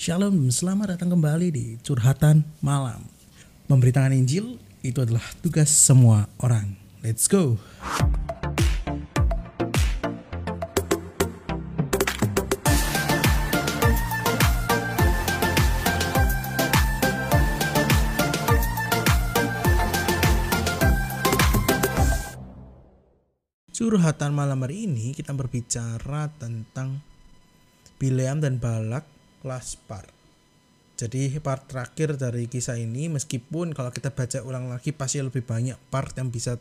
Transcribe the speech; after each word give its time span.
Shalom, 0.00 0.48
selamat 0.48 0.96
datang 0.96 1.12
kembali 1.12 1.52
di 1.52 1.76
Curhatan 1.84 2.40
Malam. 2.64 3.04
Memberitakan 3.68 4.16
Injil 4.16 4.56
itu 4.80 4.96
adalah 4.96 5.20
tugas 5.44 5.68
semua 5.68 6.24
orang. 6.40 6.72
Let's 7.04 7.28
go. 7.28 7.60
Curhatan 23.76 24.32
malam 24.32 24.64
hari 24.64 24.88
ini 24.88 25.12
kita 25.12 25.36
berbicara 25.36 26.32
tentang 26.40 27.04
Bileam 28.00 28.40
dan 28.40 28.56
Balak 28.56 29.19
Laspar. 29.46 30.08
Jadi 31.00 31.32
part 31.40 31.64
terakhir 31.64 32.20
dari 32.20 32.44
kisah 32.44 32.76
ini 32.76 33.08
meskipun 33.08 33.72
kalau 33.72 33.88
kita 33.88 34.12
baca 34.12 34.44
ulang 34.44 34.68
lagi 34.68 34.92
pasti 34.92 35.24
lebih 35.24 35.40
banyak 35.40 35.80
part 35.88 36.12
yang 36.20 36.28
bisa 36.28 36.60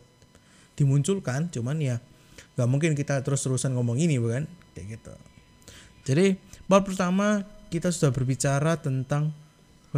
dimunculkan, 0.79 1.51
cuman 1.51 1.75
ya 1.83 1.99
nggak 2.55 2.69
mungkin 2.71 2.95
kita 2.95 3.19
terus-terusan 3.19 3.75
ngomong 3.75 3.99
ini 3.99 4.15
bukan 4.15 4.47
kayak 4.71 4.95
gitu. 4.95 5.13
Jadi 6.07 6.39
part 6.71 6.87
pertama 6.87 7.43
kita 7.67 7.91
sudah 7.91 8.15
berbicara 8.15 8.79
tentang 8.79 9.35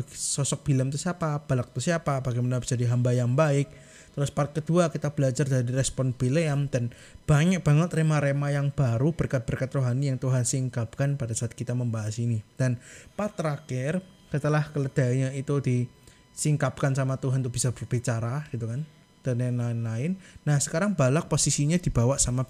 sosok 0.10 0.66
Bilam 0.66 0.90
itu 0.90 0.98
siapa, 0.98 1.38
Balak 1.46 1.76
itu 1.76 1.92
siapa, 1.92 2.24
bagaimana 2.24 2.58
bisa 2.58 2.74
jadi 2.74 2.90
hamba 2.90 3.14
yang 3.14 3.38
baik. 3.38 3.70
Terus 4.12 4.28
part 4.28 4.52
kedua 4.52 4.92
kita 4.92 5.16
belajar 5.16 5.48
dari 5.48 5.72
respon 5.72 6.12
Bileam 6.12 6.68
dan 6.68 6.92
banyak 7.24 7.64
banget 7.64 7.96
rema-rema 7.96 8.52
yang 8.52 8.76
baru 8.76 9.16
berkat-berkat 9.16 9.72
rohani 9.72 10.12
yang 10.12 10.20
Tuhan 10.20 10.44
singkapkan 10.44 11.16
pada 11.16 11.32
saat 11.32 11.56
kita 11.56 11.72
membahas 11.72 12.20
ini. 12.20 12.44
Dan 12.60 12.76
part 13.16 13.40
terakhir 13.40 14.04
setelah 14.28 14.68
keledainya 14.68 15.32
itu 15.32 15.64
disingkapkan 15.64 16.92
sama 16.92 17.16
Tuhan 17.20 17.40
untuk 17.44 17.56
bisa 17.56 17.72
berbicara 17.72 18.48
gitu 18.52 18.68
kan 18.68 18.84
dan 19.24 19.40
lain-lain. 19.40 20.18
Nah 20.44 20.58
sekarang 20.58 20.98
Balak 20.98 21.30
posisinya 21.32 21.78
dibawa 21.80 22.20
sama 22.20 22.44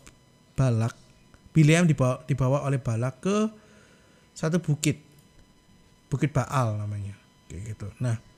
Balak. 0.57 0.97
Bileam 1.51 1.83
dibawa, 1.85 2.23
dibawa 2.25 2.63
oleh 2.63 2.79
Balak 2.79 3.21
ke 3.21 3.37
satu 4.33 4.63
bukit. 4.63 5.03
Bukit 6.07 6.31
Baal 6.31 6.79
namanya. 6.79 7.15
Kayak 7.51 7.75
gitu. 7.75 7.87
Nah 7.99 8.30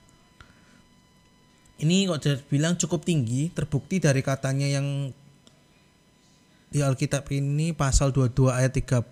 ini 1.82 2.06
kok 2.06 2.22
bilang 2.46 2.78
cukup 2.78 3.02
tinggi 3.02 3.50
terbukti 3.50 3.98
dari 3.98 4.22
katanya 4.22 4.68
yang 4.68 5.10
di 6.70 6.82
Alkitab 6.82 7.26
ini 7.30 7.70
pasal 7.74 8.10
22 8.10 8.50
ayat 8.50 8.74
30 8.74 9.02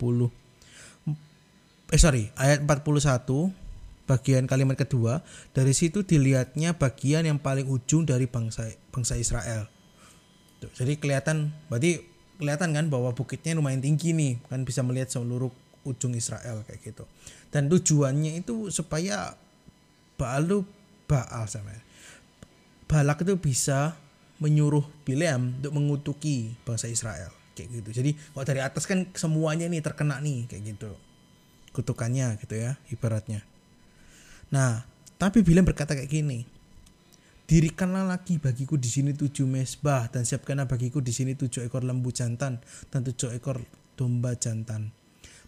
eh 1.92 2.00
sorry 2.00 2.30
ayat 2.34 2.62
41 2.66 3.54
bagian 4.06 4.44
kalimat 4.50 4.74
kedua 4.74 5.22
dari 5.54 5.70
situ 5.70 6.02
dilihatnya 6.02 6.74
bagian 6.74 7.22
yang 7.22 7.38
paling 7.38 7.66
ujung 7.70 8.02
dari 8.02 8.26
bangsa 8.26 8.66
bangsa 8.90 9.14
Israel. 9.14 9.70
Tuh, 10.58 10.70
jadi 10.74 10.98
kelihatan 10.98 11.54
berarti 11.70 12.02
kelihatan 12.38 12.74
kan 12.74 12.86
bahwa 12.90 13.14
bukitnya 13.14 13.54
lumayan 13.54 13.78
tinggi 13.78 14.10
nih 14.10 14.42
kan 14.50 14.66
bisa 14.66 14.82
melihat 14.82 15.10
seluruh 15.14 15.50
ujung 15.86 16.14
Israel 16.18 16.66
kayak 16.66 16.82
gitu. 16.82 17.04
Dan 17.54 17.70
tujuannya 17.70 18.42
itu 18.42 18.74
supaya 18.74 19.38
Baal 20.18 20.66
Baal 21.06 21.44
sama 21.46 21.78
Balak 22.92 23.24
itu 23.24 23.40
bisa 23.40 23.96
menyuruh 24.36 24.84
Bileam 25.08 25.56
untuk 25.56 25.72
mengutuki 25.72 26.52
bangsa 26.68 26.92
Israel 26.92 27.32
kayak 27.56 27.80
gitu. 27.80 28.04
Jadi 28.04 28.10
kalau 28.12 28.44
dari 28.44 28.60
atas 28.60 28.84
kan 28.84 29.08
semuanya 29.16 29.64
nih 29.64 29.80
terkena 29.80 30.20
nih 30.20 30.44
kayak 30.44 30.76
gitu. 30.76 30.92
Kutukannya 31.72 32.36
gitu 32.36 32.52
ya 32.52 32.76
ibaratnya. 32.92 33.40
Nah, 34.52 34.84
tapi 35.16 35.40
Bileam 35.40 35.64
berkata 35.64 35.96
kayak 35.96 36.12
gini. 36.12 36.44
Dirikanlah 37.48 38.04
lagi 38.04 38.36
bagiku 38.36 38.76
di 38.76 38.92
sini 38.92 39.16
tujuh 39.16 39.48
mesbah 39.48 40.12
dan 40.12 40.28
siapkanlah 40.28 40.68
bagiku 40.68 41.00
di 41.00 41.16
sini 41.16 41.32
tujuh 41.32 41.64
ekor 41.64 41.84
lembu 41.84 42.12
jantan 42.12 42.60
dan 42.92 43.00
tujuh 43.08 43.32
ekor 43.32 43.60
domba 43.96 44.36
jantan. 44.36 44.92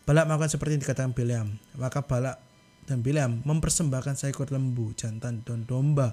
Balak 0.05 0.29
melakukan 0.29 0.53
seperti 0.53 0.81
yang 0.81 0.83
dikatakan 0.85 1.13
Bileam. 1.13 1.49
Maka 1.77 2.05
Balak 2.05 2.41
dan 2.85 3.01
Bileam 3.01 3.41
mempersembahkan 3.45 4.17
seekor 4.21 4.53
lembu 4.53 4.93
jantan 4.93 5.41
dan 5.45 5.65
domba 5.65 6.13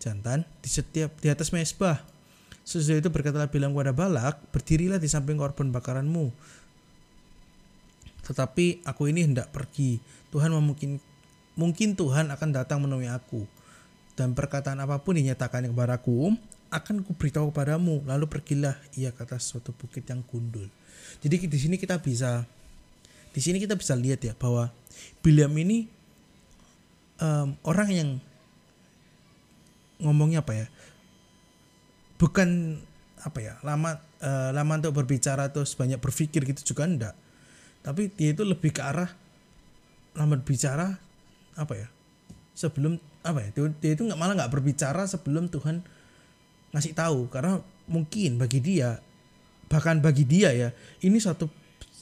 jantan 0.00 0.48
di 0.64 0.68
setiap 0.72 1.12
di 1.20 1.28
atas 1.28 1.52
mesbah. 1.52 2.00
Sesudah 2.64 3.04
itu 3.04 3.12
berkatalah 3.12 3.52
bilang 3.52 3.76
kepada 3.76 3.92
Balak, 3.92 4.40
berdirilah 4.50 4.96
di 4.96 5.06
samping 5.06 5.36
korban 5.36 5.68
bakaranmu. 5.68 6.32
Tetapi 8.24 8.86
aku 8.86 9.10
ini 9.12 9.26
hendak 9.26 9.52
pergi. 9.52 10.00
Tuhan 10.30 10.54
memungkin 10.54 10.96
mungkin 11.58 11.98
Tuhan 11.98 12.32
akan 12.32 12.48
datang 12.54 12.80
menemui 12.80 13.10
aku. 13.10 13.44
Dan 14.14 14.36
perkataan 14.36 14.78
apa 14.80 15.00
pun 15.00 15.16
dinyatakan 15.16 15.66
kepadaku, 15.72 16.30
akan 16.70 17.02
kuberitahu 17.02 17.50
kepadamu. 17.50 18.06
Lalu 18.06 18.24
pergilah 18.30 18.78
ia 18.94 19.10
kata 19.10 19.36
suatu 19.42 19.74
bukit 19.74 20.06
yang 20.06 20.22
gundul. 20.22 20.70
Jadi 21.20 21.50
di 21.50 21.58
sini 21.58 21.76
kita 21.76 21.98
bisa 21.98 22.46
di 23.30 23.40
sini 23.42 23.58
kita 23.58 23.74
bisa 23.74 23.94
lihat 23.94 24.22
ya 24.22 24.34
bahwa 24.38 24.70
Biliam 25.24 25.54
ini 25.56 25.88
um, 27.18 27.56
orang 27.64 27.88
yang 27.90 28.10
ngomongnya 30.00 30.42
apa 30.42 30.52
ya? 30.56 30.66
Bukan 32.20 32.80
apa 33.20 33.38
ya 33.44 33.60
lama 33.60 34.00
uh, 34.24 34.50
lama 34.56 34.80
untuk 34.80 34.96
berbicara 34.96 35.52
terus 35.52 35.76
banyak 35.76 36.00
berpikir 36.00 36.44
gitu 36.44 36.74
juga 36.74 36.88
enggak. 36.88 37.14
Tapi 37.80 38.12
dia 38.12 38.32
itu 38.32 38.44
lebih 38.44 38.72
ke 38.76 38.82
arah 38.84 39.08
lama 40.16 40.36
berbicara 40.40 40.96
apa 41.56 41.74
ya? 41.76 41.88
Sebelum 42.56 42.96
apa 43.24 43.44
ya? 43.44 43.48
Dia, 43.52 43.62
dia 43.80 43.92
itu 43.96 44.02
nggak 44.04 44.20
malah 44.20 44.34
nggak 44.36 44.52
berbicara 44.52 45.04
sebelum 45.08 45.48
Tuhan 45.48 45.84
ngasih 46.72 46.92
tahu. 46.96 47.28
Karena 47.32 47.60
mungkin 47.88 48.40
bagi 48.40 48.60
dia 48.60 49.00
bahkan 49.70 50.02
bagi 50.02 50.26
dia 50.26 50.50
ya 50.50 50.68
ini 51.06 51.22
satu 51.22 51.46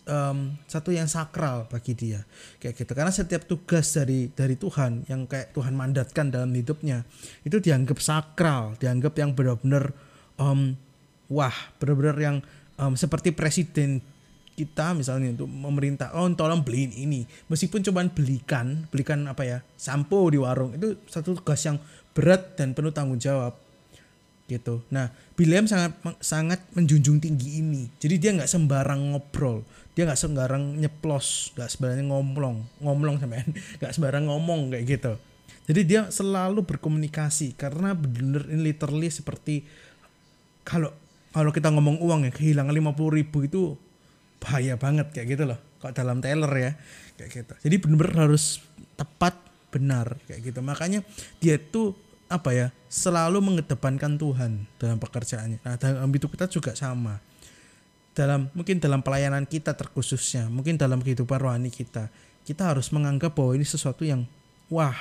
um, 0.08 0.56
satu 0.64 0.90
yang 0.90 1.06
sakral 1.06 1.68
bagi 1.68 1.92
dia. 1.94 2.24
Kayak 2.58 2.82
gitu. 2.82 2.92
Karena 2.96 3.12
setiap 3.12 3.44
tugas 3.44 3.86
dari 3.94 4.32
dari 4.32 4.56
Tuhan 4.56 5.06
yang 5.06 5.28
kayak 5.28 5.54
Tuhan 5.54 5.76
mandatkan 5.76 6.32
dalam 6.32 6.50
hidupnya 6.50 7.04
itu 7.44 7.60
dianggap 7.60 8.00
sakral 8.00 8.74
dianggap 8.80 9.14
yang 9.20 9.36
benar-benar 9.36 9.92
um, 10.40 10.74
wah 11.28 11.54
benar-benar 11.78 12.16
yang 12.18 12.36
um, 12.80 12.96
seperti 12.96 13.36
presiden 13.36 14.00
kita 14.58 14.90
misalnya 14.90 15.38
untuk 15.38 15.46
memerintah 15.46 16.10
oh 16.18 16.26
tolong 16.34 16.66
beliin 16.66 16.90
ini. 16.90 17.22
Meskipun 17.46 17.84
cuman 17.84 18.10
belikan 18.10 18.88
belikan 18.90 19.28
apa 19.30 19.46
ya 19.46 19.58
sampo 19.78 20.26
di 20.32 20.40
warung 20.40 20.74
itu 20.74 20.98
satu 21.06 21.38
tugas 21.38 21.62
yang 21.62 21.78
berat 22.16 22.58
dan 22.58 22.74
penuh 22.74 22.90
tanggung 22.90 23.20
jawab 23.22 23.67
gitu. 24.48 24.80
Nah, 24.88 25.12
William 25.36 25.68
sangat 25.68 25.94
sangat 26.24 26.64
menjunjung 26.72 27.20
tinggi 27.20 27.60
ini. 27.60 27.92
Jadi 28.00 28.16
dia 28.16 28.32
nggak 28.32 28.48
sembarang 28.48 29.12
ngobrol, 29.12 29.62
dia 29.92 30.08
nggak 30.08 30.18
sembarang 30.18 30.80
nyeplos, 30.80 31.52
nggak 31.54 31.68
sembarang 31.68 32.08
ngomong, 32.08 32.56
ngomong 32.80 33.16
sama 33.20 33.44
nggak 33.78 33.92
sembarang 33.92 34.24
ngomong 34.26 34.72
kayak 34.72 34.84
gitu. 34.88 35.12
Jadi 35.68 35.80
dia 35.84 36.08
selalu 36.08 36.64
berkomunikasi 36.64 37.52
karena 37.60 37.92
benar 37.92 38.48
ini 38.48 38.72
literally 38.72 39.12
seperti 39.12 39.68
kalau 40.64 40.88
kalau 41.28 41.52
kita 41.52 41.68
ngomong 41.68 42.00
uang 42.00 42.24
ya 42.24 42.32
kehilangan 42.32 42.72
lima 42.72 42.96
puluh 42.96 43.20
ribu 43.20 43.44
itu 43.44 43.76
bahaya 44.40 44.80
banget 44.80 45.12
kayak 45.12 45.36
gitu 45.36 45.44
loh. 45.44 45.60
Kalau 45.78 45.92
dalam 45.92 46.24
teller 46.24 46.50
ya 46.56 46.72
kayak 47.20 47.30
gitu. 47.30 47.52
Jadi 47.68 47.74
benar-benar 47.84 48.32
harus 48.32 48.64
tepat 48.96 49.36
benar 49.68 50.16
kayak 50.24 50.40
gitu. 50.40 50.64
Makanya 50.64 51.04
dia 51.36 51.60
tuh 51.60 51.92
apa 52.28 52.52
ya 52.52 52.66
selalu 52.92 53.40
mengedepankan 53.40 54.20
Tuhan 54.20 54.68
dalam 54.76 55.00
pekerjaannya. 55.00 55.64
Nah 55.64 55.74
dalam 55.80 56.12
hidup 56.12 56.28
kita 56.36 56.46
juga 56.48 56.76
sama. 56.76 57.20
Dalam 58.12 58.52
mungkin 58.52 58.82
dalam 58.82 59.00
pelayanan 59.00 59.48
kita 59.48 59.72
terkhususnya, 59.72 60.50
mungkin 60.52 60.76
dalam 60.76 61.00
kehidupan 61.00 61.38
rohani 61.38 61.72
kita, 61.72 62.12
kita 62.44 62.62
harus 62.68 62.92
menganggap 62.92 63.32
bahwa 63.32 63.54
ini 63.56 63.64
sesuatu 63.64 64.04
yang 64.04 64.26
wah 64.68 64.96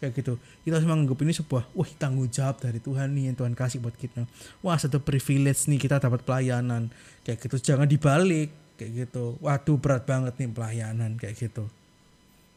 kayak 0.00 0.16
gitu. 0.16 0.38
Kita 0.64 0.78
harus 0.78 0.88
menganggap 0.88 1.18
ini 1.26 1.32
sebuah 1.36 1.64
wah 1.74 1.90
tanggung 1.98 2.30
jawab 2.30 2.62
dari 2.62 2.78
Tuhan 2.78 3.12
nih 3.12 3.24
yang 3.32 3.36
Tuhan 3.36 3.52
kasih 3.58 3.82
buat 3.82 3.98
kita. 3.98 4.24
Wah 4.64 4.78
satu 4.78 5.02
privilege 5.02 5.68
nih 5.68 5.76
kita 5.82 6.00
dapat 6.00 6.22
pelayanan 6.22 6.88
kayak 7.26 7.42
gitu. 7.50 7.74
Jangan 7.74 7.90
dibalik 7.90 8.54
kayak 8.78 9.10
gitu. 9.10 9.36
Waduh 9.42 9.76
berat 9.76 10.06
banget 10.06 10.38
nih 10.38 10.48
pelayanan 10.54 11.18
kayak 11.18 11.36
gitu 11.36 11.66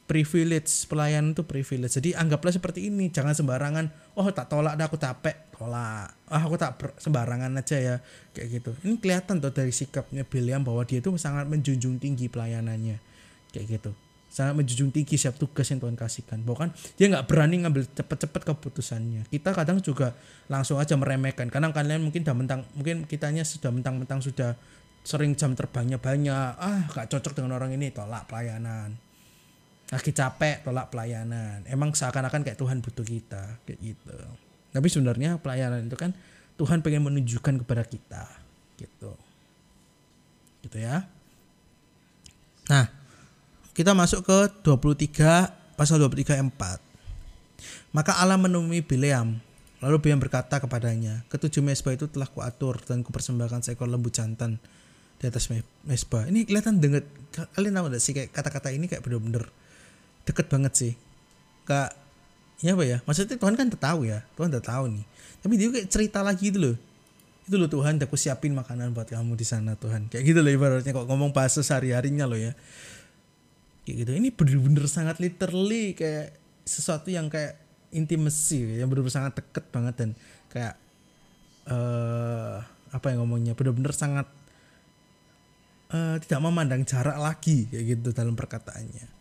privilege 0.06 0.70
pelayanan 0.86 1.34
itu 1.34 1.44
privilege. 1.44 1.98
Jadi 1.98 2.14
anggaplah 2.14 2.54
seperti 2.54 2.94
ini 2.94 3.10
jangan 3.10 3.34
sembarangan 3.34 4.16
oh 4.18 4.30
tak 4.30 4.54
tolak 4.54 4.78
dah 4.78 4.86
aku 4.86 4.98
capek. 5.02 5.50
Tolak. 5.50 6.30
Ah 6.30 6.42
aku 6.46 6.56
tak 6.62 6.78
sembarangan 7.02 7.58
aja 7.58 7.78
ya 7.82 7.96
kayak 8.38 8.48
gitu. 8.62 8.72
Ini 8.86 9.02
kelihatan 9.02 9.42
tuh 9.42 9.52
dari 9.52 9.74
sikapnya 9.74 10.24
William 10.30 10.62
bahwa 10.62 10.86
dia 10.86 11.02
itu 11.02 11.10
sangat 11.18 11.50
menjunjung 11.50 11.98
tinggi 11.98 12.30
pelayanannya 12.30 13.02
kayak 13.50 13.66
gitu. 13.82 13.92
Sangat 14.30 14.54
menjunjung 14.54 14.94
tinggi 14.94 15.18
siap 15.18 15.42
tugas 15.42 15.66
yang 15.74 15.82
Tuhan 15.82 15.98
kasihkan. 15.98 16.46
Bahkan 16.46 16.70
dia 17.02 17.06
nggak 17.10 17.26
berani 17.26 17.66
ngambil 17.66 17.90
cepet-cepet 17.98 18.42
keputusannya. 18.46 19.26
Kita 19.34 19.58
kadang 19.58 19.82
juga 19.82 20.14
langsung 20.46 20.78
aja 20.78 20.94
meremehkan. 20.94 21.50
Kadang 21.50 21.74
kalian 21.74 22.06
mungkin 22.06 22.22
udah 22.22 22.36
mentang 22.38 22.62
mungkin 22.78 23.10
kitanya 23.10 23.42
sudah 23.42 23.74
mentang-mentang 23.74 24.22
sudah 24.22 24.54
sering 25.02 25.34
jam 25.34 25.58
terbangnya 25.58 25.98
banyak. 25.98 26.52
Ah 26.62 26.86
gak 26.94 27.10
cocok 27.10 27.42
dengan 27.42 27.58
orang 27.58 27.74
ini. 27.74 27.90
Tolak 27.90 28.30
pelayanan 28.30 29.05
lagi 29.94 30.12
capek 30.12 30.66
tolak 30.66 30.90
pelayanan. 30.90 31.62
Emang 31.70 31.94
seakan-akan 31.94 32.42
kayak 32.42 32.58
Tuhan 32.58 32.82
butuh 32.82 33.06
kita 33.06 33.62
kayak 33.70 33.80
gitu. 33.82 34.18
Tapi 34.74 34.88
sebenarnya 34.90 35.38
pelayanan 35.38 35.86
itu 35.86 35.98
kan 35.98 36.12
Tuhan 36.58 36.82
pengen 36.82 37.06
menunjukkan 37.06 37.62
kepada 37.62 37.84
kita 37.86 38.26
gitu. 38.82 39.14
Gitu 40.66 40.78
ya. 40.82 41.06
Nah 42.72 42.86
kita 43.76 43.92
masuk 43.92 44.26
ke 44.26 44.38
23 44.64 45.76
pasal 45.76 46.00
23 46.00 46.40
ayat 46.40 46.48
4 46.48 47.92
maka 47.92 48.16
Allah 48.16 48.40
menemui 48.40 48.80
Bileam 48.80 49.36
lalu 49.84 50.00
Bileam 50.00 50.24
berkata 50.24 50.64
kepadanya 50.64 51.28
ketujuh 51.28 51.60
mesbah 51.60 51.92
itu 51.92 52.08
telah 52.08 52.32
kuatur 52.32 52.80
dan 52.88 53.04
kupersembahkan 53.04 53.68
seekor 53.68 53.92
lembu 53.92 54.08
jantan 54.08 54.56
di 55.16 55.32
atas 55.32 55.48
mesbah. 55.88 56.28
Ini 56.28 56.44
kelihatan 56.44 56.80
denget 56.80 57.08
kalian 57.56 57.76
tahu 57.76 57.92
gak 57.92 58.04
sih 58.04 58.12
kayak 58.16 58.36
kata-kata 58.36 58.72
ini 58.72 58.88
kayak 58.88 59.04
bener-bener 59.04 59.48
deket 60.26 60.50
banget 60.50 60.74
sih. 60.74 60.94
Kak 61.66 61.94
ya 62.62 62.72
apa 62.72 62.84
ya 62.88 62.98
maksudnya 63.04 63.36
Tuhan 63.36 63.54
kan 63.60 63.68
udah 63.68 63.82
tahu 63.82 64.00
ya 64.08 64.20
Tuhan 64.38 64.50
udah 64.52 64.64
tahu 64.64 64.84
nih. 64.92 65.06
Tapi 65.46 65.54
dia 65.56 65.68
kayak 65.70 65.88
cerita 65.90 66.20
lagi 66.26 66.50
itu 66.50 66.60
loh. 66.60 66.76
Itu 67.46 67.56
loh 67.62 67.70
Tuhan 67.70 68.02
aku 68.02 68.18
siapin 68.18 68.58
makanan 68.58 68.98
buat 68.98 69.06
kamu 69.06 69.38
di 69.38 69.46
sana 69.46 69.78
Tuhan. 69.78 70.10
Kayak 70.10 70.24
gitu 70.26 70.40
loh 70.42 70.52
ibaratnya 70.52 70.92
kok 70.92 71.06
ngomong 71.06 71.30
bahasa 71.32 71.62
sehari 71.62 71.94
harinya 71.94 72.26
loh 72.26 72.38
ya. 72.38 72.58
Kayak 73.86 73.96
gitu. 74.02 74.12
Ini 74.18 74.30
bener-bener 74.34 74.86
sangat 74.90 75.22
literally 75.22 75.94
kayak 75.94 76.34
sesuatu 76.66 77.14
yang 77.14 77.30
kayak 77.30 77.62
intimacy 77.94 78.82
yang 78.82 78.90
bener-bener 78.90 79.14
sangat 79.14 79.40
deket 79.40 79.66
banget 79.72 79.94
dan 79.96 80.10
kayak 80.52 80.76
uh, 81.70 82.60
apa 82.92 83.06
yang 83.12 83.24
ngomongnya 83.24 83.56
bener-bener 83.56 83.96
sangat 83.96 84.28
uh, 85.96 86.20
tidak 86.20 86.40
memandang 86.44 86.84
jarak 86.84 87.16
lagi 87.16 87.72
kayak 87.72 87.96
gitu 87.96 88.12
dalam 88.12 88.36
perkataannya 88.36 89.15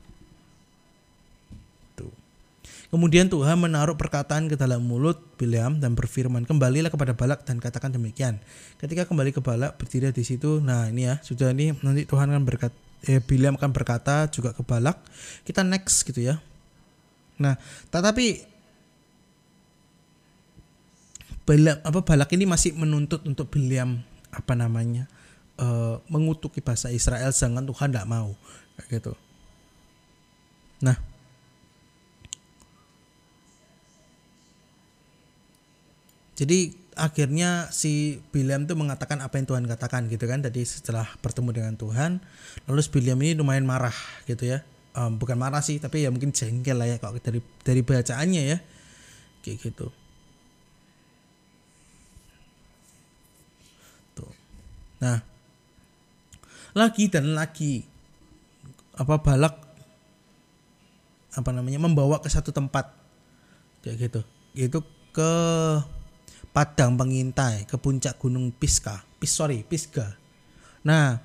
Kemudian 2.94 3.26
Tuhan 3.26 3.58
menaruh 3.58 3.98
perkataan 3.98 4.46
ke 4.46 4.54
dalam 4.54 4.78
mulut 4.78 5.18
Bileam 5.34 5.82
dan 5.82 5.98
berfirman, 5.98 6.46
kembalilah 6.46 6.94
kepada 6.94 7.10
Balak 7.10 7.42
dan 7.42 7.58
katakan 7.58 7.90
demikian. 7.90 8.38
Ketika 8.78 9.02
kembali 9.02 9.34
ke 9.34 9.42
Balak 9.42 9.74
berdiri 9.82 10.14
di 10.14 10.22
situ, 10.22 10.62
nah 10.62 10.86
ini 10.86 11.10
ya 11.10 11.18
sudah 11.18 11.50
ini 11.50 11.74
nanti 11.82 12.06
Tuhan 12.06 12.30
akan 12.30 12.46
berkat, 12.46 12.70
eh, 13.10 13.18
Bileam 13.18 13.58
akan 13.58 13.74
berkata 13.74 14.30
juga 14.30 14.54
ke 14.54 14.62
Balak. 14.62 15.02
Kita 15.42 15.66
next 15.66 16.06
gitu 16.06 16.22
ya. 16.22 16.38
Nah, 17.42 17.58
tetapi 17.90 18.46
Balak 21.50 21.82
apa 21.82 21.98
Balak 21.98 22.30
ini 22.30 22.46
masih 22.46 22.78
menuntut 22.78 23.26
untuk 23.26 23.50
Bileam 23.50 24.06
apa 24.30 24.54
namanya 24.54 25.10
uh, 25.58 25.98
mengutuki 26.06 26.62
bahasa 26.62 26.94
Israel, 26.94 27.34
jangan 27.34 27.66
Tuhan 27.66 27.90
tidak 27.90 28.06
mau 28.06 28.38
kayak 28.78 29.02
gitu. 29.02 29.18
Nah, 30.78 30.94
Jadi 36.34 36.74
akhirnya 36.94 37.70
si 37.74 38.22
Biliam 38.30 38.66
tuh 38.66 38.78
mengatakan 38.78 39.22
apa 39.22 39.38
yang 39.38 39.46
Tuhan 39.46 39.64
katakan 39.70 40.10
gitu 40.10 40.26
kan. 40.26 40.42
Tadi 40.42 40.62
setelah 40.66 41.06
bertemu 41.22 41.50
dengan 41.54 41.74
Tuhan 41.78 42.18
lalu 42.66 42.80
si 42.82 42.90
Biliam 42.90 43.18
ini 43.22 43.38
lumayan 43.38 43.66
marah 43.66 43.94
gitu 44.26 44.50
ya. 44.50 44.66
Um, 44.94 45.18
bukan 45.18 45.34
marah 45.34 45.58
sih 45.58 45.82
tapi 45.82 46.06
ya 46.06 46.10
mungkin 46.14 46.30
jengkel 46.30 46.78
lah 46.78 46.86
ya 46.86 46.96
kalau 47.02 47.18
dari 47.22 47.38
dari 47.62 47.82
bacaannya 47.82 48.42
ya. 48.50 48.58
Kayak 49.46 49.58
gitu. 49.70 49.86
Tuh. 54.18 54.32
Nah. 55.02 55.22
Lagi 56.74 57.06
dan 57.06 57.38
lagi. 57.38 57.86
Apa 58.98 59.22
balak 59.22 59.54
apa 61.34 61.50
namanya 61.50 61.82
membawa 61.82 62.18
ke 62.18 62.26
satu 62.26 62.50
tempat. 62.50 62.90
Kayak 63.86 64.10
gitu. 64.10 64.20
Itu 64.54 64.78
ke 65.14 65.30
padang 66.54 66.94
pengintai 66.94 67.66
ke 67.66 67.74
puncak 67.74 68.14
gunung 68.22 68.54
Pisca, 68.54 69.02
Pis 69.18 69.34
sorry 69.34 69.66
Pisga. 69.66 70.14
Nah, 70.86 71.18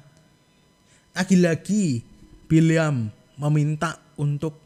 lagi-lagi 1.13 2.01
Biliam 2.49 3.13
meminta 3.37 4.01
untuk 4.17 4.57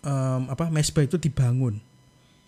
um, 0.00 0.48
apa 0.48 0.72
mesbah 0.72 1.04
itu 1.04 1.20
dibangun 1.20 1.76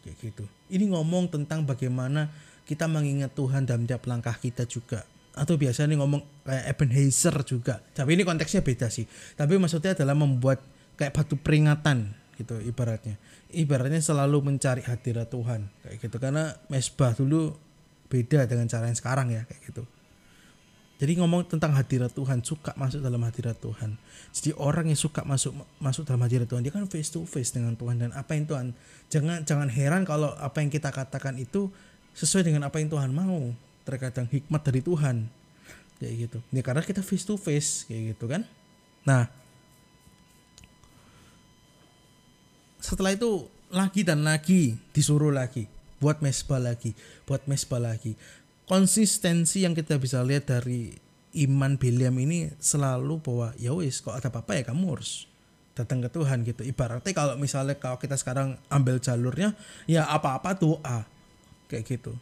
kayak 0.00 0.17
gitu. 0.25 0.49
Ini 0.73 0.89
ngomong 0.89 1.29
tentang 1.29 1.69
bagaimana 1.69 2.33
kita 2.65 2.89
mengingat 2.89 3.37
Tuhan 3.37 3.69
dalam 3.69 3.85
tiap 3.85 4.09
langkah 4.09 4.33
kita 4.33 4.65
juga 4.65 5.05
atau 5.37 5.55
biasanya 5.61 6.01
ngomong 6.01 6.49
kayak 6.49 6.65
Ebenezer 6.73 7.37
juga. 7.44 7.85
Tapi 7.93 8.17
ini 8.17 8.25
konteksnya 8.25 8.65
beda 8.65 8.89
sih. 8.89 9.05
Tapi 9.37 9.61
maksudnya 9.61 9.93
adalah 9.93 10.17
membuat 10.17 10.65
kayak 10.97 11.12
batu 11.12 11.37
peringatan 11.37 12.17
gitu 12.38 12.55
ibaratnya. 12.62 13.19
Ibaratnya 13.50 13.99
selalu 13.99 14.46
mencari 14.46 14.87
hadirat 14.87 15.26
Tuhan 15.29 15.67
kayak 15.82 15.96
gitu. 15.99 16.17
Karena 16.23 16.55
mesbah 16.70 17.11
dulu 17.12 17.58
beda 18.06 18.46
dengan 18.46 18.70
cara 18.70 18.87
yang 18.87 18.99
sekarang 18.99 19.35
ya 19.35 19.43
kayak 19.44 19.62
gitu. 19.75 19.82
Jadi 20.99 21.14
ngomong 21.23 21.46
tentang 21.46 21.79
hadirat 21.79 22.11
Tuhan 22.11 22.43
suka 22.43 22.75
masuk 22.75 22.99
dalam 22.99 23.23
hadirat 23.23 23.55
Tuhan. 23.62 23.94
Jadi 24.35 24.50
orang 24.58 24.90
yang 24.90 24.99
suka 24.99 25.23
masuk 25.23 25.55
masuk 25.79 26.02
dalam 26.02 26.26
hadirat 26.26 26.50
Tuhan 26.50 26.67
dia 26.67 26.75
kan 26.75 26.90
face 26.90 27.14
to 27.14 27.23
face 27.23 27.55
dengan 27.55 27.79
Tuhan 27.79 28.02
dan 28.02 28.11
apa 28.19 28.35
yang 28.35 28.50
Tuhan 28.50 28.67
jangan 29.06 29.46
jangan 29.46 29.69
heran 29.70 30.02
kalau 30.02 30.34
apa 30.43 30.58
yang 30.58 30.75
kita 30.75 30.91
katakan 30.91 31.38
itu 31.38 31.70
sesuai 32.19 32.50
dengan 32.50 32.67
apa 32.67 32.82
yang 32.82 32.91
Tuhan 32.91 33.14
mau. 33.14 33.55
Terkadang 33.87 34.26
hikmat 34.26 34.62
dari 34.67 34.82
Tuhan 34.82 35.31
kayak 36.02 36.14
gitu. 36.19 36.38
Ya 36.50 36.62
karena 36.67 36.82
kita 36.82 37.00
face 37.06 37.23
to 37.23 37.38
face 37.38 37.87
kayak 37.87 38.19
gitu 38.19 38.26
kan. 38.26 38.43
Nah 39.06 39.31
setelah 42.88 43.12
itu 43.12 43.44
lagi 43.69 44.00
dan 44.00 44.25
lagi 44.25 44.81
disuruh 44.96 45.29
lagi. 45.29 45.69
Buat 46.00 46.25
mesbah 46.25 46.62
lagi 46.62 46.96
buat 47.29 47.44
mesbah 47.44 47.76
lagi. 47.76 48.17
Konsistensi 48.64 49.69
yang 49.69 49.76
kita 49.76 50.00
bisa 50.00 50.25
lihat 50.25 50.49
dari 50.49 50.96
iman 51.44 51.76
Biliam 51.76 52.17
ini 52.17 52.49
selalu 52.56 53.20
bahwa 53.20 53.52
ya 53.61 53.76
wis 53.76 54.00
kok 54.00 54.17
ada 54.17 54.32
apa-apa 54.32 54.56
ya 54.56 54.64
kamu 54.64 54.96
harus 54.96 55.29
datang 55.76 56.00
ke 56.00 56.08
Tuhan 56.08 56.49
gitu. 56.49 56.64
Ibaratnya 56.64 57.12
kalau 57.12 57.37
misalnya 57.37 57.76
kalau 57.76 58.00
kita 58.00 58.17
sekarang 58.17 58.56
ambil 58.73 58.96
jalurnya 58.96 59.52
ya 59.84 60.08
apa-apa 60.08 60.56
doa 60.56 61.05
kayak 61.69 61.84
gitu. 61.84 62.17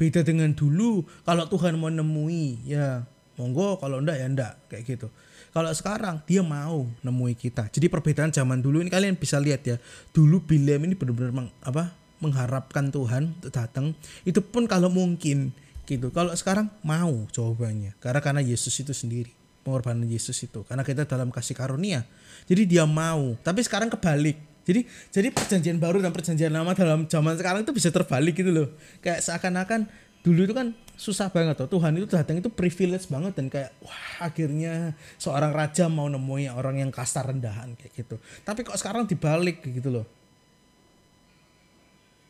Beda 0.00 0.24
dengan 0.24 0.56
dulu 0.56 1.04
kalau 1.28 1.44
Tuhan 1.44 1.76
mau 1.76 1.92
nemui 1.92 2.56
ya 2.64 3.04
monggo 3.36 3.76
kalau 3.76 4.00
ndak 4.00 4.16
ya 4.16 4.26
ndak 4.30 4.52
kayak 4.72 4.84
gitu 4.88 5.08
kalau 5.54 5.70
sekarang 5.70 6.18
dia 6.26 6.42
mau 6.42 6.90
nemui 6.98 7.38
kita. 7.38 7.70
Jadi 7.70 7.86
perbedaan 7.86 8.34
zaman 8.34 8.58
dulu 8.58 8.82
ini 8.82 8.90
kalian 8.90 9.14
bisa 9.14 9.38
lihat 9.38 9.62
ya. 9.62 9.78
Dulu 10.10 10.42
Biliam 10.42 10.82
ini 10.82 10.98
benar-benar 10.98 11.30
meng, 11.30 11.48
apa 11.62 11.94
mengharapkan 12.18 12.90
Tuhan 12.90 13.38
untuk 13.38 13.54
datang. 13.54 13.94
Itu 14.26 14.42
pun 14.42 14.66
kalau 14.66 14.90
mungkin 14.90 15.54
gitu. 15.86 16.10
Kalau 16.10 16.34
sekarang 16.34 16.74
mau 16.82 17.30
jawabannya. 17.30 17.94
Karena 18.02 18.18
karena 18.18 18.42
Yesus 18.42 18.74
itu 18.82 18.90
sendiri 18.90 19.30
pengorbanan 19.62 20.10
Yesus 20.10 20.34
itu. 20.42 20.66
Karena 20.66 20.82
kita 20.82 21.06
dalam 21.06 21.30
kasih 21.30 21.54
karunia. 21.54 22.02
Jadi 22.50 22.66
dia 22.66 22.82
mau. 22.82 23.38
Tapi 23.38 23.62
sekarang 23.62 23.94
kebalik. 23.94 24.36
Jadi 24.64 24.90
jadi 25.14 25.28
perjanjian 25.30 25.78
baru 25.78 26.02
dan 26.02 26.10
perjanjian 26.10 26.50
lama 26.50 26.74
dalam 26.74 27.06
zaman 27.06 27.38
sekarang 27.38 27.62
itu 27.62 27.70
bisa 27.70 27.94
terbalik 27.94 28.34
gitu 28.34 28.50
loh. 28.50 28.68
Kayak 29.04 29.22
seakan-akan 29.22 29.86
dulu 30.24 30.40
itu 30.48 30.54
kan 30.56 30.72
susah 30.96 31.28
banget 31.28 31.60
tuh 31.60 31.68
Tuhan 31.68 31.92
itu 32.00 32.08
datang 32.08 32.40
itu 32.40 32.48
privilege 32.48 33.12
banget 33.12 33.36
dan 33.36 33.52
kayak 33.52 33.76
wah 33.84 34.24
akhirnya 34.24 34.96
seorang 35.20 35.52
raja 35.52 35.84
mau 35.92 36.08
nemuin 36.08 36.56
orang 36.56 36.80
yang 36.80 36.88
kasar 36.88 37.28
rendahan 37.28 37.76
kayak 37.76 37.92
gitu. 37.92 38.16
Tapi 38.40 38.64
kok 38.64 38.80
sekarang 38.80 39.04
dibalik 39.04 39.60
gitu 39.60 40.00
loh. 40.00 40.06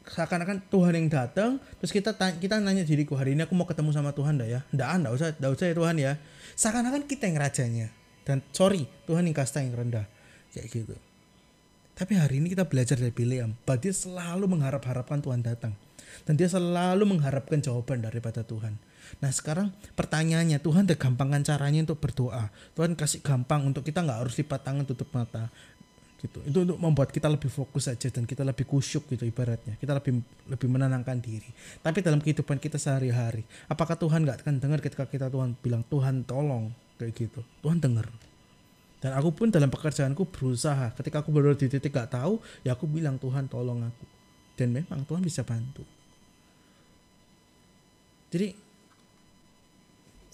Seakan-akan 0.05 0.69
Tuhan 0.69 0.93
yang 0.99 1.09
datang 1.09 1.63
terus 1.79 1.95
kita 1.95 2.13
kita 2.19 2.59
nanya 2.59 2.83
diriku 2.83 3.15
hari 3.15 3.39
ini 3.39 3.47
aku 3.47 3.55
mau 3.55 3.65
ketemu 3.65 3.95
sama 3.95 4.11
Tuhan 4.11 4.43
dah 4.43 4.49
ya? 4.51 4.61
Ndak 4.75 4.89
ndak 5.07 5.13
usah 5.15 5.29
ndak 5.39 5.51
usah 5.55 5.67
ya 5.71 5.75
Tuhan 5.79 5.97
ya. 5.97 6.13
Seakan-akan 6.59 7.03
kita 7.07 7.31
yang 7.31 7.39
rajanya. 7.39 7.89
Dan 8.27 8.43
sorry 8.51 8.91
Tuhan 9.07 9.23
yang 9.23 9.37
kasta 9.37 9.63
yang 9.63 9.77
rendah 9.77 10.09
kayak 10.51 10.67
gitu. 10.73 10.97
Tapi 11.95 12.19
hari 12.19 12.43
ini 12.43 12.51
kita 12.51 12.67
belajar 12.67 12.99
dari 12.99 13.15
Bileam. 13.15 13.55
Bahwa 13.63 13.87
selalu 13.87 14.51
mengharap-harapkan 14.51 15.23
Tuhan 15.23 15.47
datang 15.47 15.79
dan 16.23 16.39
dia 16.39 16.47
selalu 16.47 17.03
mengharapkan 17.05 17.59
jawaban 17.59 18.07
daripada 18.07 18.47
Tuhan. 18.47 18.79
Nah 19.21 19.31
sekarang 19.35 19.75
pertanyaannya 19.99 20.63
Tuhan 20.63 20.87
gampangkan 20.87 21.43
caranya 21.43 21.85
untuk 21.91 21.99
berdoa. 21.99 22.49
Tuhan 22.79 22.95
kasih 22.95 23.21
gampang 23.21 23.67
untuk 23.67 23.83
kita 23.83 24.01
nggak 24.01 24.19
harus 24.23 24.35
lipat 24.39 24.61
tangan 24.63 24.87
tutup 24.87 25.11
mata 25.11 25.51
gitu. 26.25 26.41
Itu 26.41 26.59
untuk 26.65 26.79
membuat 26.81 27.13
kita 27.13 27.29
lebih 27.29 27.53
fokus 27.53 27.93
saja 27.93 28.09
dan 28.09 28.25
kita 28.25 28.41
lebih 28.43 28.65
kusyuk 28.65 29.05
gitu 29.13 29.29
ibaratnya. 29.29 29.77
Kita 29.77 29.93
lebih 29.93 30.25
lebih 30.49 30.69
menenangkan 30.73 31.21
diri. 31.21 31.53
Tapi 31.85 32.01
dalam 32.01 32.25
kehidupan 32.25 32.57
kita 32.57 32.81
sehari-hari, 32.81 33.45
apakah 33.69 33.95
Tuhan 34.01 34.25
nggak 34.25 34.41
akan 34.41 34.57
dengar 34.57 34.81
ketika 34.81 35.05
kita 35.05 35.29
Tuhan 35.29 35.53
bilang 35.61 35.85
Tuhan 35.93 36.25
tolong 36.25 36.73
kayak 36.97 37.13
gitu. 37.13 37.41
Tuhan 37.61 37.79
dengar. 37.79 38.09
Dan 39.05 39.13
aku 39.21 39.37
pun 39.37 39.53
dalam 39.53 39.69
pekerjaanku 39.69 40.33
berusaha. 40.33 40.97
Ketika 40.97 41.21
aku 41.21 41.29
baru 41.29 41.53
di 41.53 41.69
titik 41.69 41.93
gak 41.93 42.17
tahu, 42.17 42.41
ya 42.65 42.73
aku 42.73 42.89
bilang 42.89 43.21
Tuhan 43.21 43.53
tolong 43.53 43.85
aku. 43.85 44.07
Dan 44.57 44.73
memang 44.73 45.05
Tuhan 45.05 45.21
bisa 45.21 45.45
bantu. 45.45 45.85
Jadi 48.35 48.51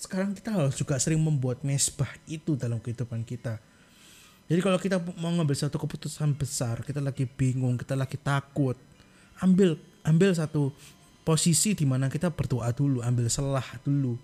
sekarang 0.01 0.33
kita 0.33 0.57
harus 0.57 0.73
juga 0.73 0.97
sering 0.97 1.21
membuat 1.21 1.61
mesbah 1.61 2.09
itu 2.25 2.57
dalam 2.57 2.81
kehidupan 2.81 3.21
kita. 3.29 3.61
Jadi 4.49 4.61
kalau 4.65 4.81
kita 4.81 4.97
mau 5.21 5.29
ngambil 5.29 5.53
satu 5.53 5.77
keputusan 5.77 6.33
besar, 6.33 6.81
kita 6.81 7.05
lagi 7.05 7.29
bingung, 7.29 7.77
kita 7.77 7.93
lagi 7.93 8.17
takut, 8.17 8.75
ambil 9.45 9.77
ambil 10.01 10.33
satu 10.33 10.73
posisi 11.29 11.77
di 11.77 11.85
mana 11.85 12.09
kita 12.09 12.33
berdoa 12.33 12.73
dulu, 12.73 13.05
ambil 13.05 13.29
selah 13.29 13.69
dulu. 13.85 14.17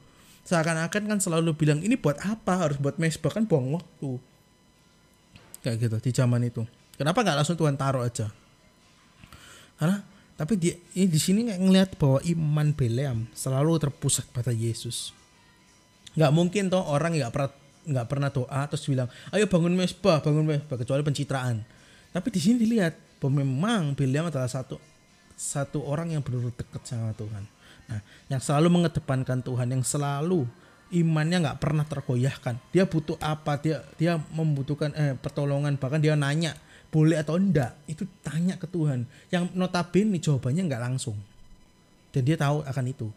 Seakan-akan 0.48 1.02
kan 1.12 1.18
selalu 1.20 1.52
bilang 1.52 1.84
ini 1.84 2.00
buat 2.00 2.16
apa? 2.24 2.56
Harus 2.56 2.80
buat 2.80 2.96
mesbah 2.96 3.28
kan 3.28 3.44
buang 3.44 3.76
waktu. 3.76 4.16
Kayak 5.60 5.76
gitu 5.84 5.96
di 6.00 6.10
zaman 6.16 6.40
itu. 6.48 6.64
Kenapa 6.96 7.20
nggak 7.20 7.44
langsung 7.44 7.60
Tuhan 7.60 7.76
taruh 7.76 8.00
aja? 8.00 8.32
Karena 9.76 10.00
tapi 10.36 10.60
di 10.60 10.68
ini 10.92 11.08
di 11.08 11.16
sini 11.16 11.48
ngelihat 11.48 11.96
bahwa 11.96 12.20
iman 12.20 12.68
Beleam 12.76 13.24
selalu 13.32 13.80
terpusat 13.80 14.28
pada 14.36 14.52
Yesus. 14.52 15.16
Nggak 16.12 16.32
mungkin 16.32 16.68
toh 16.68 16.84
orang 16.84 17.16
nggak 17.16 17.32
pernah 17.32 17.50
nggak 17.86 18.06
pernah 18.10 18.28
doa 18.28 18.60
terus 18.68 18.84
bilang 18.84 19.08
ayo 19.32 19.46
bangun 19.48 19.72
mesbah 19.72 20.20
bangun 20.20 20.44
mesbah 20.44 20.76
kecuali 20.76 21.00
pencitraan. 21.00 21.64
Tapi 22.12 22.28
di 22.28 22.40
sini 22.40 22.60
dilihat 22.60 22.92
bahwa 23.16 23.40
memang 23.40 23.96
Biliam 23.96 24.28
adalah 24.28 24.48
satu 24.48 24.76
satu 25.36 25.80
orang 25.88 26.12
yang 26.12 26.20
benar 26.20 26.52
dekat 26.52 26.84
sama 26.84 27.16
Tuhan. 27.16 27.44
Nah 27.88 28.00
yang 28.28 28.40
selalu 28.44 28.68
mengedepankan 28.68 29.40
Tuhan 29.40 29.72
yang 29.72 29.80
selalu 29.80 30.44
imannya 30.92 31.48
nggak 31.48 31.60
pernah 31.64 31.88
tergoyahkan. 31.88 32.60
Dia 32.76 32.84
butuh 32.84 33.16
apa? 33.24 33.56
Dia 33.56 33.80
dia 33.96 34.20
membutuhkan 34.36 34.92
eh, 34.92 35.16
pertolongan 35.16 35.80
bahkan 35.80 36.04
dia 36.04 36.12
nanya 36.12 36.52
boleh 36.96 37.20
atau 37.20 37.36
enggak 37.36 37.76
itu 37.84 38.08
tanya 38.24 38.56
ke 38.56 38.64
Tuhan. 38.64 39.04
Yang 39.28 39.52
notabene 39.52 40.16
jawabannya 40.16 40.64
nggak 40.64 40.80
langsung. 40.80 41.20
Dan 42.08 42.24
dia 42.24 42.40
tahu 42.40 42.64
akan 42.64 42.84
itu. 42.88 43.12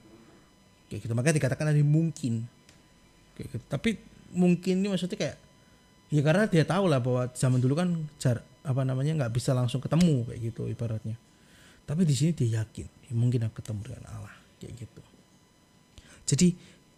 Kayak 0.92 1.08
gitu. 1.08 1.14
Makanya 1.16 1.36
dikatakan 1.40 1.72
ada 1.72 1.80
mungkin. 1.80 2.44
Kayak 3.40 3.56
gitu. 3.56 3.66
tapi 3.72 3.96
mungkin 4.36 4.84
ini 4.84 4.92
maksudnya 4.92 5.16
kayak 5.16 5.40
ya 6.12 6.22
karena 6.28 6.44
dia 6.52 6.68
tahu 6.68 6.92
lah 6.92 7.00
bahwa 7.00 7.32
zaman 7.32 7.64
dulu 7.64 7.80
kan 7.80 7.96
jar 8.20 8.44
apa 8.68 8.84
namanya 8.84 9.16
nggak 9.16 9.32
bisa 9.32 9.56
langsung 9.56 9.80
ketemu 9.80 10.28
kayak 10.28 10.40
gitu 10.52 10.68
ibaratnya. 10.68 11.16
Tapi 11.88 12.04
di 12.04 12.12
sini 12.12 12.36
dia 12.36 12.60
yakin 12.60 13.08
ya 13.08 13.14
mungkin 13.16 13.48
akan 13.48 13.56
ketemu 13.56 13.80
dengan 13.88 14.04
Allah 14.12 14.36
kayak 14.60 14.76
gitu. 14.76 15.02
Jadi 16.28 16.48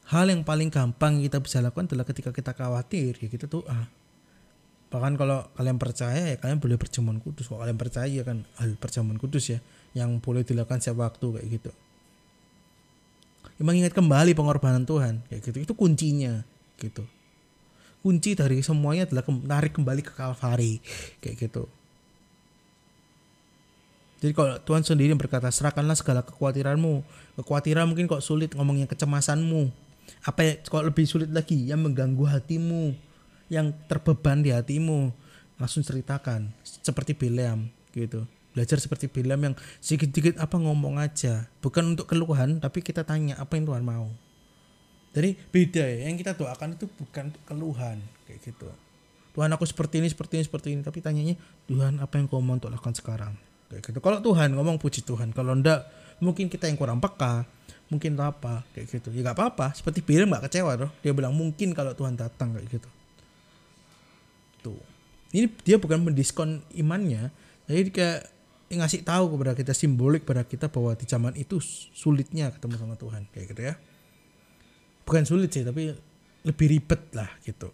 hal 0.10 0.34
yang 0.34 0.42
paling 0.42 0.74
gampang 0.74 1.22
kita 1.22 1.38
bisa 1.38 1.62
lakukan 1.62 1.94
adalah 1.94 2.10
ketika 2.10 2.34
kita 2.34 2.58
khawatir 2.58 3.22
ya 3.22 3.30
kita 3.30 3.46
tuh 3.46 3.62
ah 3.70 3.86
bahkan 4.92 5.16
kalau 5.16 5.48
kalian 5.56 5.80
percaya 5.80 6.36
ya 6.36 6.38
kalian 6.38 6.60
boleh 6.60 6.76
perjamuan 6.76 7.24
kudus. 7.24 7.48
Kalau 7.48 7.64
kalian 7.64 7.80
percaya 7.80 8.12
ya 8.12 8.28
kan 8.28 8.44
hal 8.60 8.76
perjamuan 8.76 9.16
kudus 9.16 9.56
ya 9.56 9.60
yang 9.96 10.20
boleh 10.20 10.44
dilakukan 10.44 10.84
setiap 10.84 11.08
waktu 11.08 11.40
kayak 11.40 11.48
gitu. 11.48 11.72
Ya, 13.56 13.64
mengingat 13.64 13.96
kembali 13.96 14.36
pengorbanan 14.36 14.84
Tuhan 14.84 15.24
kayak 15.32 15.42
gitu. 15.48 15.58
Itu 15.64 15.74
kuncinya 15.80 16.44
gitu. 16.76 17.08
Kunci 18.04 18.36
dari 18.36 18.60
semuanya 18.60 19.08
adalah 19.08 19.24
menarik 19.32 19.72
kembali 19.72 20.02
ke 20.04 20.12
Kalvari 20.12 20.84
kayak 21.24 21.38
gitu. 21.40 21.72
Jadi 24.22 24.38
kalau 24.38 24.54
Tuhan 24.62 24.86
sendiri 24.86 25.18
berkata 25.18 25.50
serahkanlah 25.50 25.98
segala 25.98 26.22
kekhawatiranmu, 26.22 27.02
kekhawatiran 27.42 27.90
mungkin 27.90 28.06
kok 28.06 28.22
sulit 28.22 28.54
ngomongnya 28.54 28.86
kecemasanmu, 28.86 29.74
apa 30.30 30.42
ya 30.46 30.54
kok 30.62 30.86
lebih 30.86 31.10
sulit 31.10 31.34
lagi 31.34 31.58
yang 31.58 31.82
mengganggu 31.82 32.30
hatimu, 32.30 32.94
yang 33.52 33.76
terbeban 33.92 34.40
di 34.40 34.56
hatimu, 34.56 35.12
langsung 35.60 35.84
ceritakan 35.84 36.56
seperti 36.64 37.12
Bileam 37.12 37.68
gitu. 37.92 38.24
Belajar 38.56 38.80
seperti 38.80 39.12
Bileam 39.12 39.52
yang 39.52 39.56
sedikit-sedikit 39.84 40.40
apa 40.40 40.56
ngomong 40.56 41.04
aja, 41.04 41.52
bukan 41.60 41.96
untuk 41.96 42.08
keluhan 42.08 42.64
tapi 42.64 42.80
kita 42.80 43.04
tanya 43.04 43.36
apa 43.36 43.60
yang 43.60 43.68
Tuhan 43.68 43.84
mau. 43.84 44.08
Jadi 45.12 45.36
beda 45.52 45.84
ya. 45.84 46.08
Yang 46.08 46.24
kita 46.24 46.32
doakan 46.40 46.80
itu 46.80 46.88
bukan 46.88 47.36
keluhan 47.44 48.00
kayak 48.28 48.40
gitu. 48.48 48.72
Tuhan 49.32 49.52
aku 49.52 49.64
seperti 49.68 50.04
ini, 50.04 50.08
seperti 50.12 50.40
ini, 50.40 50.44
seperti 50.48 50.68
ini. 50.76 50.82
Tapi 50.84 51.00
tanyanya 51.04 51.36
Tuhan 51.68 52.00
apa 52.00 52.20
yang 52.20 52.28
kau 52.32 52.40
mau 52.40 52.56
untuk 52.56 52.72
lakukan 52.72 52.96
sekarang? 52.96 53.36
Kayak 53.68 53.92
gitu. 53.92 54.00
Kalau 54.00 54.20
Tuhan 54.24 54.56
ngomong 54.56 54.80
puji 54.80 55.04
Tuhan. 55.04 55.36
Kalau 55.36 55.56
ndak 55.56 55.88
mungkin 56.24 56.48
kita 56.48 56.68
yang 56.68 56.80
kurang 56.80 57.00
peka. 57.04 57.44
Mungkin 57.92 58.16
apa 58.24 58.64
kayak 58.72 58.88
gitu. 58.88 59.12
Ya 59.12 59.32
gak 59.32 59.36
apa-apa. 59.36 59.76
Seperti 59.76 60.00
Bill 60.00 60.24
gak 60.32 60.48
kecewa 60.48 60.80
loh. 60.80 60.92
Dia 61.04 61.12
bilang 61.12 61.36
mungkin 61.36 61.76
kalau 61.76 61.92
Tuhan 61.92 62.16
datang 62.16 62.56
kayak 62.56 62.80
gitu. 62.80 62.88
Ini 65.32 65.48
dia 65.64 65.80
bukan 65.80 66.04
mendiskon 66.04 66.60
imannya. 66.76 67.32
Jadi 67.68 67.92
kayak 67.92 68.20
ngasih 68.72 69.04
tahu 69.04 69.36
kepada 69.36 69.52
kita 69.56 69.74
simbolik 69.76 70.24
pada 70.24 70.48
kita 70.48 70.72
bahwa 70.72 70.96
di 70.96 71.04
zaman 71.04 71.36
itu 71.36 71.60
sulitnya 71.92 72.52
ketemu 72.56 72.76
sama 72.80 72.96
Tuhan 72.96 73.28
kayak 73.32 73.46
gitu 73.56 73.62
ya. 73.68 73.76
Bukan 75.04 75.24
sulit 75.28 75.52
sih 75.52 75.64
tapi 75.64 75.92
lebih 76.44 76.68
ribet 76.68 77.02
lah 77.16 77.28
gitu. 77.44 77.72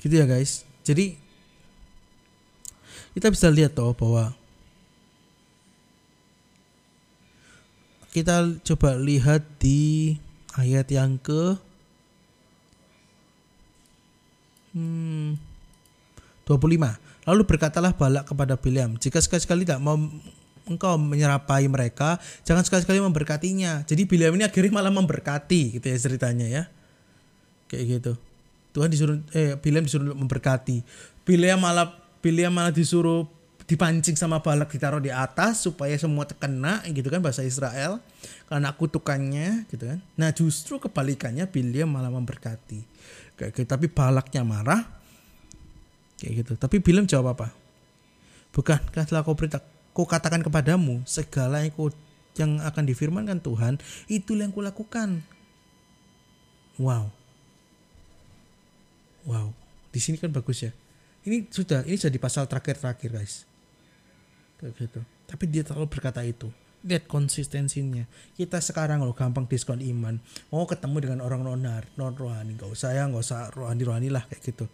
Gitu 0.00 0.14
ya 0.16 0.24
guys. 0.28 0.64
Jadi 0.82 1.16
kita 3.12 3.28
bisa 3.28 3.52
lihat 3.52 3.76
toh 3.76 3.92
bahwa 3.92 4.32
kita 8.12 8.60
coba 8.64 8.96
lihat 9.00 9.44
di 9.56 10.16
ayat 10.56 10.88
yang 10.92 11.16
ke 11.16 11.56
hmm, 14.74 15.36
25 16.44 17.28
lalu 17.28 17.42
berkatalah 17.46 17.94
Balak 17.94 18.28
kepada 18.28 18.58
Bileam 18.58 18.98
jika 18.98 19.22
sekali-sekali 19.22 19.62
tidak 19.62 19.78
mau 19.78 19.94
engkau 20.66 20.94
menyerapai 20.98 21.66
mereka, 21.66 22.18
jangan 22.46 22.62
sekali-sekali 22.62 23.02
memberkatinya. 23.02 23.82
Jadi 23.86 24.06
Bileam 24.06 24.38
ini 24.38 24.44
akhirnya 24.46 24.72
malah 24.74 24.94
memberkati 24.94 25.78
gitu 25.78 25.86
ya 25.86 25.98
ceritanya 25.98 26.46
ya. 26.46 26.62
Kayak 27.66 27.84
gitu. 27.98 28.12
Tuhan 28.72 28.88
disuruh 28.88 29.18
eh 29.34 29.58
Bileam 29.58 29.84
disuruh 29.84 30.14
memberkati. 30.14 30.82
Bileam 31.26 31.60
malah 31.60 31.92
Bileam 32.22 32.54
malah 32.54 32.72
disuruh 32.72 33.26
dipancing 33.66 34.18
sama 34.18 34.42
Balak 34.42 34.74
ditaruh 34.74 35.00
di 35.00 35.08
atas 35.08 35.64
supaya 35.64 35.94
semua 35.94 36.26
terkena 36.26 36.82
gitu 36.90 37.08
kan 37.08 37.22
bahasa 37.22 37.46
Israel 37.46 38.02
karena 38.50 38.70
kutukannya 38.74 39.64
gitu 39.70 39.88
kan. 39.88 39.98
Nah, 40.18 40.30
justru 40.34 40.78
kebalikannya 40.78 41.46
Bileam 41.48 41.90
malah 41.90 42.12
memberkati. 42.12 42.84
Kayak 43.42 43.58
gitu. 43.58 43.66
Tapi 43.66 43.86
Balaknya 43.90 44.46
marah. 44.46 44.86
Kayak 46.22 46.46
gitu. 46.46 46.52
Tapi 46.54 46.78
Bileam 46.78 47.10
jawab 47.10 47.34
apa? 47.34 47.50
Bukankah 48.54 49.02
telah 49.02 49.26
kau 49.26 49.34
perintah 49.34 49.58
ku 49.90 50.06
katakan 50.06 50.46
kepadamu 50.46 51.02
segala 51.02 51.66
yang 51.66 51.74
ku 51.74 51.90
yang 52.38 52.62
akan 52.62 52.86
difirmankan 52.86 53.42
Tuhan 53.42 53.82
itu 54.06 54.38
yang 54.38 54.54
kulakukan. 54.54 55.26
Wow. 56.78 57.10
Wow. 59.26 59.50
Di 59.90 59.98
sini 59.98 60.16
kan 60.16 60.30
bagus 60.30 60.62
ya. 60.62 60.70
Ini 61.26 61.50
sudah 61.50 61.82
ini 61.82 61.98
jadi 61.98 62.18
pasal 62.22 62.46
terakhir-terakhir 62.46 63.10
guys. 63.10 63.42
Kayak 64.62 64.72
gitu. 64.78 65.00
Tapi 65.26 65.44
dia 65.50 65.66
terlalu 65.66 65.90
berkata 65.90 66.22
itu. 66.22 66.48
Lihat 66.82 67.06
konsistensinya. 67.06 68.04
Kita 68.34 68.58
sekarang 68.58 69.02
loh 69.06 69.14
gampang 69.14 69.46
diskon 69.46 69.78
iman. 69.78 70.18
Mau 70.50 70.66
ketemu 70.66 70.96
dengan 70.98 71.20
orang 71.22 71.46
nonar, 71.46 71.86
non 71.94 72.14
rohani. 72.18 72.58
Gak 72.58 72.70
usah 72.70 72.90
ya, 72.94 73.06
gak 73.06 73.22
usah 73.22 73.54
rohani-rohani 73.54 74.10
lah 74.10 74.26
kayak 74.26 74.42
gitu. 74.42 74.66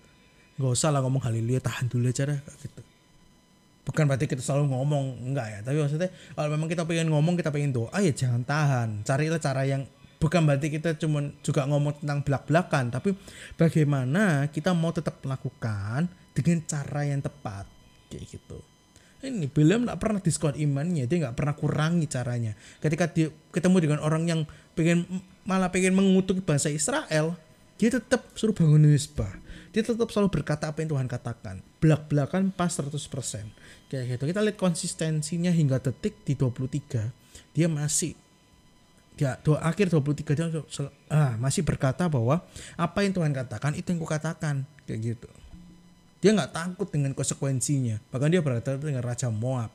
Gak 0.57 0.73
usah 0.73 0.89
lah 0.89 1.05
ngomong 1.05 1.23
haleluya, 1.25 1.61
tahan 1.61 1.93
dulu 1.93 2.09
aja 2.09 2.25
deh 2.25 2.41
kayak 2.41 2.61
gitu 2.65 2.83
bukan 3.89 4.05
berarti 4.05 4.29
kita 4.29 4.45
selalu 4.45 4.69
ngomong 4.69 5.33
enggak 5.33 5.49
ya 5.49 5.59
tapi 5.65 5.81
maksudnya 5.81 6.13
kalau 6.37 6.49
memang 6.53 6.69
kita 6.69 6.85
pengen 6.85 7.09
ngomong 7.09 7.35
kita 7.41 7.49
pengen 7.49 7.73
doa 7.73 7.99
ya 8.05 8.13
jangan 8.13 8.45
tahan 8.45 8.89
carilah 9.01 9.41
cara 9.41 9.65
yang 9.65 9.89
bukan 10.21 10.45
berarti 10.45 10.69
kita 10.69 11.01
cuma 11.01 11.25
juga 11.41 11.65
ngomong 11.65 12.05
tentang 12.05 12.21
belak-belakan 12.21 12.93
tapi 12.93 13.17
bagaimana 13.57 14.53
kita 14.53 14.77
mau 14.77 14.93
tetap 14.93 15.25
melakukan 15.25 16.05
dengan 16.37 16.59
cara 16.69 17.01
yang 17.09 17.25
tepat 17.25 17.65
kayak 18.13 18.29
gitu 18.29 18.61
ini 19.23 19.51
William 19.51 19.83
nggak 19.83 19.99
pernah 19.99 20.21
diskon 20.23 20.55
imannya 20.55 21.11
dia 21.11 21.27
nggak 21.27 21.35
pernah 21.35 21.55
kurangi 21.59 22.07
caranya. 22.07 22.55
Ketika 22.79 23.11
dia 23.11 23.35
ketemu 23.51 23.77
dengan 23.83 23.99
orang 24.07 24.23
yang 24.31 24.41
pengen 24.79 25.05
malah 25.43 25.75
pengen 25.75 25.99
mengutuk 25.99 26.47
bahasa 26.47 26.71
Israel 26.71 27.35
dia 27.79 27.91
tetap 27.95 28.31
suruh 28.39 28.55
bangun 28.55 28.87
misbah 28.87 29.31
dia 29.75 29.83
tetap 29.85 30.09
selalu 30.09 30.41
berkata 30.41 30.71
apa 30.71 30.81
yang 30.81 30.97
Tuhan 30.97 31.09
katakan. 31.11 31.61
Belak-belakan 31.79 32.51
pas 32.51 32.73
100% 32.73 32.99
kayak 33.93 34.05
gitu. 34.17 34.23
Kita 34.27 34.41
lihat 34.43 34.57
konsistensinya 34.57 35.53
hingga 35.53 35.79
detik 35.79 36.25
di 36.25 36.35
23 36.35 37.55
dia 37.55 37.67
masih 37.67 38.15
ya 39.19 39.35
dua 39.43 39.59
akhir 39.67 39.91
23 39.91 40.39
dia 40.39 40.47
ah, 41.11 41.35
masih 41.43 41.67
berkata 41.67 42.07
bahwa 42.07 42.39
apa 42.79 42.99
yang 43.03 43.13
Tuhan 43.15 43.35
katakan 43.35 43.75
itu 43.75 43.91
yang 43.91 44.01
kukatakan. 44.03 44.67
Kayak 44.89 45.01
gitu 45.15 45.29
dia 46.19 46.35
nggak 46.35 46.51
takut 46.51 46.89
dengan 46.91 47.15
konsekuensinya. 47.15 48.03
Bahkan 48.11 48.29
dia 48.31 48.43
berkata 48.43 48.75
dengan 48.75 49.03
Raja 49.07 49.31
Moab. 49.31 49.71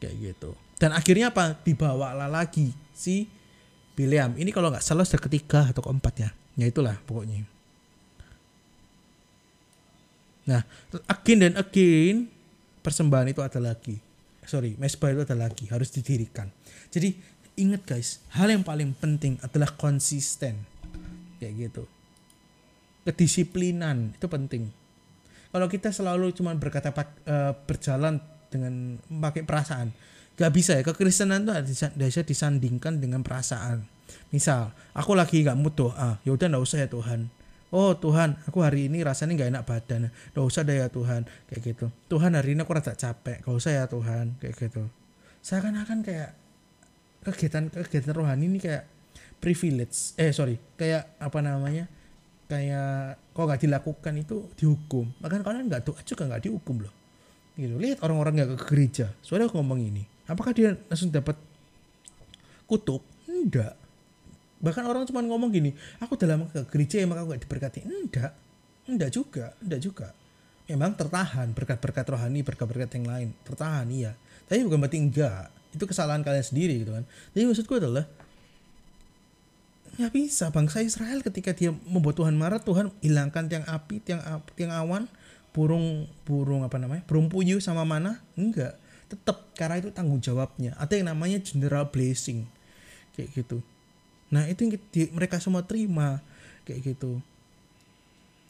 Kayak 0.00 0.14
gitu. 0.18 0.56
Dan 0.80 0.96
akhirnya 0.96 1.30
apa? 1.30 1.60
Dibawalah 1.60 2.26
lagi 2.26 2.72
si 2.96 3.28
Bileam. 3.92 4.40
Ini 4.40 4.48
kalau 4.50 4.72
nggak 4.72 4.82
salah 4.82 5.04
sudah 5.04 5.20
ketiga 5.20 5.68
atau 5.68 5.84
keempat 5.84 6.14
ya? 6.16 6.30
Ya 6.56 6.66
itulah 6.68 6.96
pokoknya. 7.04 7.44
Nah 10.48 10.64
again 11.06 11.38
dan 11.38 11.54
again 11.60 12.26
persembahan 12.80 13.30
itu 13.30 13.44
ada 13.44 13.60
lagi. 13.60 14.00
Sorry 14.42 14.74
mesbah 14.80 15.12
itu 15.12 15.22
ada 15.22 15.36
lagi. 15.36 15.68
Harus 15.68 15.92
didirikan. 15.92 16.48
Jadi 16.88 17.14
ingat 17.60 17.84
guys 17.84 18.24
hal 18.32 18.48
yang 18.48 18.64
paling 18.64 18.96
penting 18.96 19.36
adalah 19.44 19.70
konsisten. 19.76 20.64
Kayak 21.36 21.68
gitu. 21.68 21.84
Kedisiplinan 23.04 24.16
itu 24.16 24.26
penting 24.26 24.81
kalau 25.52 25.68
kita 25.68 25.92
selalu 25.92 26.32
cuma 26.32 26.56
berkata 26.56 26.88
uh, 26.90 27.52
berjalan 27.68 28.18
dengan 28.48 28.96
memakai 29.12 29.44
perasaan 29.44 29.92
gak 30.32 30.52
bisa 30.52 30.80
ya. 30.80 30.82
Kekristenan 30.82 31.44
tuh 31.44 31.54
bisa 31.94 32.20
disandingkan 32.24 32.98
dengan 32.98 33.20
perasaan. 33.20 33.84
Misal 34.32 34.72
aku 34.96 35.12
lagi 35.12 35.44
nggak 35.44 35.56
mood 35.60 35.76
doa 35.76 36.20
ya 36.24 36.32
udah 36.32 36.48
nggak 36.48 36.64
usah 36.64 36.84
ya 36.84 36.88
Tuhan. 36.88 37.28
Oh 37.72 37.96
Tuhan 37.96 38.36
aku 38.48 38.60
hari 38.64 38.88
ini 38.88 39.00
rasanya 39.04 39.36
nggak 39.36 39.50
enak 39.52 39.64
badan 39.64 40.00
nggak 40.08 40.44
usah 40.44 40.64
deh 40.64 40.80
ya 40.80 40.88
Tuhan 40.88 41.28
kayak 41.48 41.60
gitu. 41.60 41.86
Tuhan 42.08 42.32
hari 42.32 42.56
ini 42.56 42.64
aku 42.64 42.72
rasa 42.72 42.96
capek 42.96 43.44
gak 43.44 43.56
usah 43.56 43.72
ya 43.76 43.84
Tuhan 43.88 44.40
kayak 44.40 44.54
gitu. 44.56 44.88
Seakan-akan 45.44 46.00
kayak 46.04 46.36
kegiatan 47.28 47.68
kegiatan 47.70 48.12
rohani 48.16 48.48
ini 48.48 48.58
kayak 48.60 48.88
privilege 49.38 50.16
eh 50.18 50.34
sorry 50.34 50.58
kayak 50.76 51.16
apa 51.22 51.38
namanya 51.40 51.86
kayak 52.52 53.16
kok 53.32 53.44
nggak 53.48 53.62
dilakukan 53.64 54.12
itu 54.20 54.36
dihukum. 54.60 55.08
Bahkan 55.24 55.40
kalian 55.40 55.72
nggak 55.72 55.88
doa 55.88 56.00
juga 56.04 56.28
nggak 56.28 56.42
dihukum 56.44 56.84
loh. 56.84 56.92
Gitu. 57.56 57.72
Lihat 57.80 58.04
orang-orang 58.04 58.32
nggak 58.36 58.50
ke 58.52 58.56
gereja. 58.68 59.06
Soalnya 59.24 59.48
aku 59.48 59.56
ngomong 59.64 59.80
ini 59.80 60.04
apakah 60.28 60.52
dia 60.52 60.76
langsung 60.92 61.08
dapat 61.08 61.40
kutuk? 62.68 63.00
Enggak 63.24 63.80
bahkan 64.62 64.86
orang 64.86 65.02
cuma 65.10 65.18
ngomong 65.26 65.50
gini 65.50 65.74
aku 65.98 66.14
dalam 66.14 66.46
ke 66.46 66.62
gereja 66.70 67.02
ya 67.02 67.06
maka 67.10 67.26
nggak 67.26 67.42
diberkati. 67.42 67.78
Enggak 67.82 68.32
enggak 68.86 69.10
juga 69.10 69.58
enggak 69.58 69.80
juga. 69.82 70.08
Memang 70.70 70.94
tertahan 70.94 71.50
berkat-berkat 71.50 72.06
rohani 72.06 72.40
berkat-berkat 72.46 72.90
yang 72.96 73.06
lain. 73.10 73.28
Tertahan 73.42 73.90
iya. 73.90 74.14
Tapi 74.46 74.62
bukan 74.62 74.78
berarti 74.78 75.02
enggak 75.02 75.50
itu 75.74 75.84
kesalahan 75.84 76.22
kalian 76.22 76.46
sendiri 76.46 76.74
gitu 76.86 76.94
kan. 76.94 77.04
Jadi 77.34 77.44
maksudku 77.50 77.74
adalah 77.82 78.06
ya 80.00 80.08
bisa 80.08 80.48
bangsa 80.48 80.80
Israel 80.80 81.20
ketika 81.20 81.52
dia 81.52 81.74
membuat 81.84 82.16
Tuhan 82.16 82.32
marah 82.32 82.60
Tuhan 82.62 82.88
hilangkan 83.04 83.44
tiang 83.48 83.66
api 83.68 84.00
tiang 84.00 84.20
tiang 84.56 84.72
awan 84.72 85.04
burung 85.52 86.08
burung 86.24 86.64
apa 86.64 86.80
namanya 86.80 87.04
burung 87.04 87.28
puyuh 87.28 87.60
sama 87.60 87.84
mana? 87.84 88.24
Enggak. 88.34 88.80
Tetap 89.12 89.52
karena 89.52 89.76
itu 89.76 89.92
tanggung 89.92 90.24
jawabnya. 90.24 90.72
Ada 90.80 90.96
yang 90.96 91.12
namanya 91.12 91.38
general 91.44 91.92
blessing. 91.92 92.48
Kayak 93.12 93.44
gitu. 93.44 93.60
Nah 94.32 94.48
itu 94.48 94.64
yang 94.64 94.72
di, 94.88 95.12
mereka 95.12 95.36
semua 95.36 95.60
terima. 95.60 96.24
Kayak 96.64 96.96
gitu. 96.96 97.20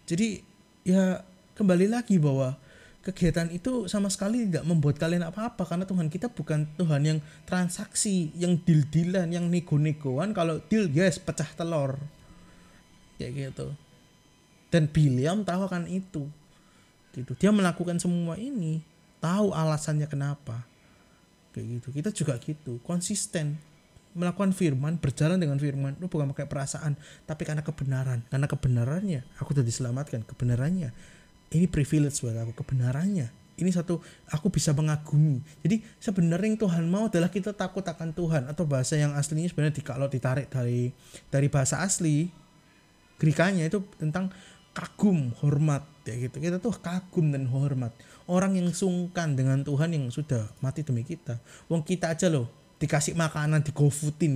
Jadi 0.07 0.47
ya 0.87 1.27
kembali 1.59 1.91
lagi 1.91 2.23
bahwa 2.23 2.55
kegiatan 3.03 3.51
itu 3.51 3.91
sama 3.91 4.07
sekali 4.07 4.47
tidak 4.47 4.63
membuat 4.63 4.95
kalian 4.95 5.27
apa-apa 5.27 5.67
karena 5.67 5.83
Tuhan 5.83 6.07
kita 6.07 6.31
bukan 6.31 6.71
Tuhan 6.79 7.03
yang 7.03 7.19
transaksi, 7.43 8.31
yang 8.39 8.55
deal-dealan, 8.63 9.35
yang 9.35 9.51
nego-negoan. 9.51 10.31
Kalau 10.31 10.63
deal 10.71 10.87
yes 10.87 11.19
pecah 11.19 11.51
telur. 11.59 11.99
Kayak 13.19 13.51
gitu. 13.51 13.67
Dan 14.71 14.87
Biliam 14.89 15.43
tahu 15.43 15.67
kan 15.67 15.85
itu. 15.91 16.31
Gitu. 17.13 17.35
Dia 17.37 17.51
melakukan 17.53 17.99
semua 17.99 18.39
ini, 18.39 18.81
tahu 19.19 19.53
alasannya 19.53 20.07
kenapa. 20.07 20.65
Kayak 21.53 21.67
gitu. 21.83 21.89
Kita 21.93 22.11
juga 22.15 22.35
gitu, 22.41 22.79
konsisten 22.87 23.59
melakukan 24.13 24.53
firman, 24.53 25.01
berjalan 25.01 25.41
dengan 25.41 25.57
firman, 25.57 25.97
lu 25.97 26.05
bukan 26.05 26.37
pakai 26.37 26.45
perasaan, 26.45 27.01
tapi 27.25 27.49
karena 27.49 27.65
kebenaran. 27.65 28.21
Karena 28.29 28.45
kebenarannya, 28.45 29.25
aku 29.41 29.57
sudah 29.57 29.65
diselamatkan, 29.65 30.21
kebenarannya 30.29 30.93
ini 31.53 31.69
privilege 31.69 32.25
buat 32.25 32.35
aku 32.35 32.65
kebenarannya. 32.65 33.29
Ini 33.53 33.71
satu 33.71 34.01
aku 34.33 34.49
bisa 34.49 34.73
mengagumi. 34.73 35.45
Jadi 35.61 35.85
sebenarnya 36.01 36.49
yang 36.49 36.59
Tuhan 36.59 36.85
mau 36.89 37.07
adalah 37.07 37.29
kita 37.29 37.53
takut 37.53 37.85
akan 37.85 38.17
Tuhan. 38.17 38.49
Atau 38.49 38.65
bahasa 38.65 38.97
yang 38.97 39.13
aslinya 39.13 39.53
sebenarnya 39.53 39.85
kalau 39.85 40.09
ditarik 40.09 40.49
dari 40.49 40.91
dari 41.29 41.47
bahasa 41.53 41.85
asli 41.85 42.33
Grikanya 43.23 43.71
itu 43.71 43.79
tentang 44.03 44.35
kagum 44.75 45.31
hormat 45.39 45.87
ya 46.03 46.19
gitu. 46.19 46.43
Kita 46.43 46.59
tuh 46.59 46.75
kagum 46.83 47.31
dan 47.31 47.47
hormat. 47.47 47.95
Orang 48.27 48.59
yang 48.59 48.67
sungkan 48.75 49.39
dengan 49.39 49.63
Tuhan 49.63 49.95
yang 49.95 50.11
sudah 50.11 50.51
mati 50.59 50.83
demi 50.83 51.07
kita. 51.07 51.39
Wong 51.71 51.87
kita 51.87 52.19
aja 52.19 52.27
loh 52.27 52.51
dikasih 52.83 53.15
makanan 53.15 53.63
di 53.63 53.71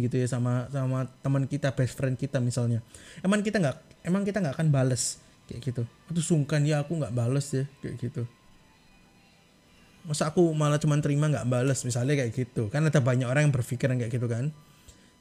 gitu 0.06 0.14
ya 0.14 0.30
sama 0.30 0.70
sama 0.70 1.10
teman 1.18 1.50
kita 1.50 1.74
best 1.74 1.98
friend 1.98 2.14
kita 2.14 2.38
misalnya. 2.38 2.78
Emang 3.26 3.42
kita 3.42 3.58
nggak 3.58 4.06
emang 4.06 4.22
kita 4.22 4.38
nggak 4.38 4.54
akan 4.54 4.70
bales 4.70 5.18
kayak 5.46 5.60
gitu. 5.62 5.82
Itu 6.10 6.22
sungkan 6.22 6.66
ya 6.66 6.82
aku 6.82 6.98
nggak 6.98 7.14
bales 7.14 7.46
ya 7.54 7.64
kayak 7.80 7.96
gitu. 8.02 8.22
Masa 10.06 10.30
aku 10.30 10.54
malah 10.54 10.78
cuma 10.78 10.94
terima 11.02 11.26
nggak 11.26 11.46
bales 11.50 11.82
misalnya 11.82 12.14
kayak 12.14 12.32
gitu. 12.34 12.70
Kan 12.70 12.86
ada 12.86 12.98
banyak 13.02 13.26
orang 13.26 13.50
yang 13.50 13.54
berpikiran 13.54 13.98
kayak 13.98 14.12
gitu 14.14 14.26
kan. 14.30 14.54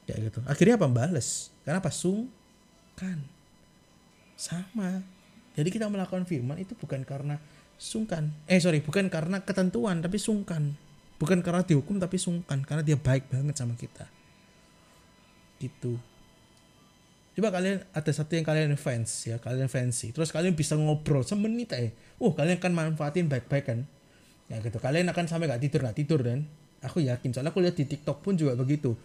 Kayak 0.06 0.30
gitu. 0.30 0.38
Akhirnya 0.46 0.78
apa? 0.78 0.86
Bales. 0.86 1.50
Karena 1.66 1.82
apa? 1.82 1.90
Sungkan. 1.90 3.18
Sama. 4.38 5.02
Jadi 5.58 5.68
kita 5.72 5.90
melakukan 5.90 6.22
firman 6.28 6.62
itu 6.62 6.78
bukan 6.78 7.02
karena 7.02 7.42
sungkan. 7.80 8.30
Eh 8.46 8.62
sorry 8.62 8.84
bukan 8.84 9.10
karena 9.10 9.42
ketentuan 9.42 9.98
tapi 9.98 10.22
sungkan. 10.22 10.78
Bukan 11.16 11.42
karena 11.42 11.66
dihukum 11.66 11.98
tapi 11.98 12.20
sungkan. 12.20 12.62
Karena 12.62 12.86
dia 12.86 12.94
baik 12.94 13.26
banget 13.26 13.58
sama 13.58 13.74
kita. 13.74 14.06
Gitu 15.58 15.98
coba 17.36 17.52
kalian 17.52 17.84
ada 17.92 18.10
satu 18.16 18.32
yang 18.32 18.48
kalian 18.48 18.72
fans 18.80 19.28
ya 19.28 19.36
kalian 19.36 19.68
fancy. 19.68 20.08
Terus 20.08 20.32
kalian 20.32 20.56
bisa 20.56 20.72
ngobrol 20.72 21.20
semenit 21.20 21.68
eh 21.76 21.92
uh 22.16 22.32
kalian 22.32 22.56
akan 22.56 22.72
manfaatin 22.72 23.28
baik-baik 23.28 23.64
kan? 23.68 23.84
Ya 24.48 24.56
gitu 24.64 24.80
kalian 24.80 25.04
akan 25.12 25.28
sampai 25.28 25.44
nggak 25.52 25.60
tidur 25.68 25.80
nggak 25.84 25.96
tidur 26.00 26.20
dan 26.24 26.48
aku 26.80 27.04
yakin 27.04 27.36
soalnya 27.36 27.52
aku 27.52 27.60
lihat 27.60 27.76
di 27.76 27.84
TikTok 27.84 28.24
pun 28.24 28.40
juga 28.40 28.56
begitu. 28.56 28.96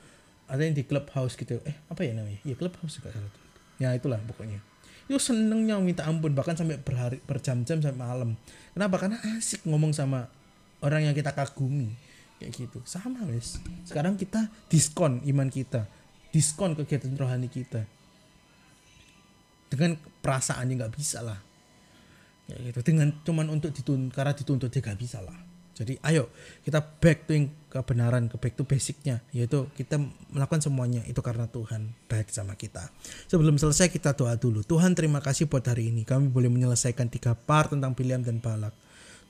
Ada 0.48 0.64
yang 0.64 0.76
di 0.80 0.88
clubhouse 0.88 1.36
gitu. 1.36 1.60
Eh 1.68 1.76
apa 1.92 2.08
ya 2.08 2.16
namanya? 2.16 2.40
Ya 2.48 2.56
clubhouse 2.56 3.04
juga 3.04 3.12
ya 3.84 3.92
itulah 3.92 4.24
pokoknya. 4.24 4.64
Itu 5.12 5.20
senengnya 5.20 5.76
minta 5.84 6.08
ampun. 6.08 6.32
Bahkan 6.32 6.56
sampai 6.56 6.80
berhari 6.80 7.20
berjam-jam 7.28 7.84
sampai 7.84 8.00
malam. 8.00 8.40
Kenapa? 8.72 8.96
Karena 8.96 9.20
asik 9.36 9.68
ngomong 9.68 9.92
sama 9.92 10.32
orang 10.80 11.12
yang 11.12 11.16
kita 11.18 11.36
kagumi. 11.36 11.92
Kayak 12.40 12.52
gitu. 12.56 12.80
Sama 12.88 13.28
wes. 13.28 13.60
Sekarang 13.84 14.16
kita 14.16 14.48
diskon 14.72 15.20
iman 15.28 15.52
kita. 15.52 15.84
Diskon 16.32 16.80
kegiatan 16.80 17.12
rohani 17.20 17.52
kita 17.52 17.84
dengan 19.72 19.96
perasaan 19.96 20.68
yang 20.68 20.84
nggak 20.84 20.94
bisa 21.00 21.24
lah. 21.24 21.40
Ya 22.52 22.60
gitu. 22.60 22.84
Dengan 22.84 23.16
cuman 23.24 23.48
untuk 23.48 23.72
dituntut 23.72 24.12
karena 24.12 24.36
dituntut 24.36 24.68
dia 24.68 24.84
nggak 24.84 25.00
bisa 25.00 25.24
lah. 25.24 25.40
Jadi 25.72 25.96
ayo 26.04 26.28
kita 26.68 26.84
back 26.84 27.26
to 27.26 27.32
yang 27.32 27.48
kebenaran 27.72 28.28
ke 28.28 28.36
back 28.36 28.60
to 28.60 28.68
basicnya. 28.68 29.24
Yaitu 29.32 29.72
kita 29.80 29.96
melakukan 30.36 30.60
semuanya 30.60 31.08
itu 31.08 31.24
karena 31.24 31.48
Tuhan 31.48 31.96
baik 32.12 32.28
sama 32.28 32.60
kita. 32.60 32.92
Sebelum 33.32 33.56
selesai 33.56 33.88
kita 33.88 34.12
doa 34.12 34.36
dulu. 34.36 34.60
Tuhan 34.68 34.92
terima 34.92 35.24
kasih 35.24 35.48
buat 35.48 35.64
hari 35.64 35.88
ini. 35.88 36.04
Kami 36.04 36.28
boleh 36.28 36.52
menyelesaikan 36.52 37.08
tiga 37.08 37.32
part 37.32 37.72
tentang 37.72 37.96
pilihan 37.96 38.20
dan 38.20 38.44
balak. 38.44 38.76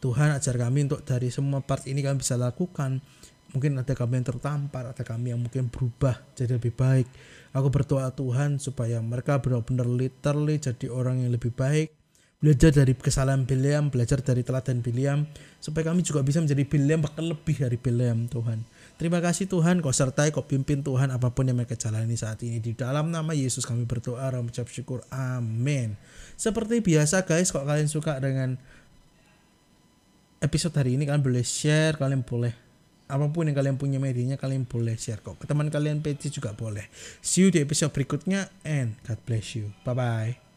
Tuhan 0.02 0.34
ajar 0.34 0.58
kami 0.58 0.90
untuk 0.90 1.06
dari 1.06 1.30
semua 1.30 1.62
part 1.62 1.86
ini 1.86 2.02
kami 2.02 2.26
bisa 2.26 2.34
lakukan. 2.34 2.98
Mungkin 3.54 3.78
ada 3.78 3.94
kami 3.94 4.18
yang 4.18 4.26
tertampar 4.26 4.90
ada 4.90 5.04
kami 5.06 5.36
yang 5.36 5.44
mungkin 5.44 5.68
berubah 5.68 6.16
jadi 6.40 6.56
lebih 6.56 6.72
baik 6.72 7.04
Aku 7.52 7.68
berdoa 7.68 8.08
Tuhan 8.16 8.64
supaya 8.64 9.04
mereka 9.04 9.44
benar-benar 9.44 9.84
literally 9.84 10.56
jadi 10.56 10.88
orang 10.88 11.20
yang 11.20 11.36
lebih 11.36 11.52
baik. 11.52 11.92
Belajar 12.42 12.74
dari 12.74 12.98
kesalahan 12.98 13.46
Biliam, 13.46 13.94
belajar 13.94 14.18
dari 14.24 14.42
teladan 14.42 14.82
Biliam. 14.82 15.30
Supaya 15.62 15.94
kami 15.94 16.02
juga 16.02 16.26
bisa 16.26 16.42
menjadi 16.42 16.64
Biliam 16.64 17.04
bahkan 17.04 17.28
lebih 17.28 17.60
dari 17.60 17.78
Biliam 17.78 18.26
Tuhan. 18.32 18.66
Terima 18.98 19.20
kasih 19.22 19.46
Tuhan, 19.52 19.84
kau 19.84 19.94
sertai, 19.94 20.32
kau 20.32 20.48
pimpin 20.48 20.82
Tuhan 20.82 21.12
apa 21.12 21.30
pun 21.34 21.46
yang 21.46 21.60
mereka 21.60 21.76
jalani 21.76 22.16
saat 22.16 22.40
ini. 22.42 22.64
Di 22.64 22.72
dalam 22.74 23.12
nama 23.12 23.36
Yesus 23.36 23.68
kami 23.68 23.84
berdoa 23.86 24.32
dan 24.32 24.48
mengucap 24.48 24.66
syukur. 24.72 25.04
Amin. 25.12 26.00
Seperti 26.40 26.80
biasa 26.80 27.28
guys, 27.28 27.52
kalau 27.52 27.68
kalian 27.68 27.92
suka 27.92 28.18
dengan 28.18 28.56
episode 30.42 30.74
hari 30.74 30.96
ini, 30.98 31.06
kalian 31.06 31.22
boleh 31.22 31.44
share, 31.46 32.00
kalian 32.00 32.24
boleh 32.24 32.71
apa 33.12 33.28
pun 33.28 33.52
yang 33.52 33.58
kalian 33.60 33.76
punya 33.76 34.00
medianya 34.00 34.40
kalian 34.40 34.64
boleh 34.64 34.96
share 34.96 35.20
kok. 35.20 35.36
Ke 35.36 35.46
teman 35.46 35.68
kalian 35.68 36.00
PC 36.00 36.32
juga 36.32 36.56
boleh. 36.56 36.88
See 37.20 37.44
you 37.44 37.52
di 37.52 37.60
episode 37.60 37.92
berikutnya 37.92 38.48
and 38.64 38.96
God 39.04 39.20
bless 39.28 39.60
you. 39.60 39.76
Bye 39.84 39.94
bye 39.94 40.51